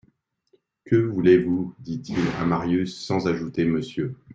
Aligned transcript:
Que 0.83 0.95
voulez-vous? 0.95 1.75
dit-il 1.77 2.17
à 2.39 2.43
Marius, 2.47 2.99
sans 3.05 3.27
ajouter 3.27 3.65
monsieur. 3.65 4.15